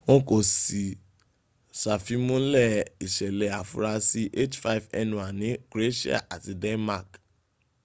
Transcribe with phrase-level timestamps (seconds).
[0.07, 0.99] wọn kò sií ì
[1.79, 2.71] sàfimúnlẹ̀
[3.05, 7.09] ìṣẹ̀lẹ̀ afurasí h5n1 ní croatia àti denmark